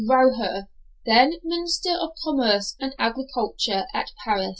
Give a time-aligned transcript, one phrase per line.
[0.03, 0.67] Rouher,
[1.05, 4.49] then Minister of Commerce and Agriculture at Paris.